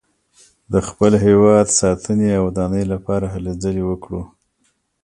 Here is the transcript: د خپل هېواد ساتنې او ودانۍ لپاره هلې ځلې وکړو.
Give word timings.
د 0.71 0.73
خپل 0.87 1.11
هېواد 1.25 1.67
ساتنې 1.79 2.29
او 2.37 2.43
ودانۍ 2.47 2.83
لپاره 2.93 3.25
هلې 3.33 3.53
ځلې 3.63 3.83
وکړو. 3.89 4.21